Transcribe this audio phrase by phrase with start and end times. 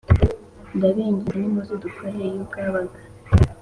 [0.75, 2.97] Ndabinginze nimuze dukore iyo bwabaga